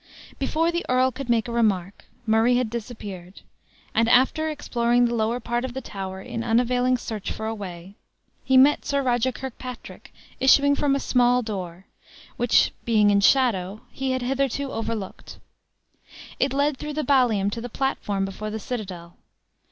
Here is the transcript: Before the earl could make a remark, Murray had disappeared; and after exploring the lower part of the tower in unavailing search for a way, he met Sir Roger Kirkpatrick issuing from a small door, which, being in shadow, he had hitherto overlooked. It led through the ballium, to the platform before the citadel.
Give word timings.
Before 0.39 0.71
the 0.71 0.83
earl 0.89 1.11
could 1.11 1.29
make 1.29 1.47
a 1.47 1.51
remark, 1.51 2.05
Murray 2.25 2.55
had 2.55 2.71
disappeared; 2.71 3.41
and 3.93 4.09
after 4.09 4.49
exploring 4.49 5.05
the 5.05 5.13
lower 5.13 5.39
part 5.39 5.63
of 5.63 5.75
the 5.75 5.79
tower 5.81 6.19
in 6.19 6.43
unavailing 6.43 6.97
search 6.97 7.31
for 7.31 7.45
a 7.45 7.53
way, 7.53 7.93
he 8.43 8.57
met 8.57 8.83
Sir 8.83 9.03
Roger 9.03 9.31
Kirkpatrick 9.31 10.11
issuing 10.39 10.73
from 10.75 10.95
a 10.95 10.99
small 10.99 11.43
door, 11.43 11.85
which, 12.35 12.71
being 12.83 13.11
in 13.11 13.19
shadow, 13.21 13.81
he 13.91 14.09
had 14.13 14.23
hitherto 14.23 14.71
overlooked. 14.71 15.37
It 16.39 16.51
led 16.51 16.77
through 16.77 16.93
the 16.93 17.03
ballium, 17.03 17.51
to 17.51 17.61
the 17.61 17.69
platform 17.69 18.25
before 18.25 18.49
the 18.49 18.57
citadel. 18.59 19.17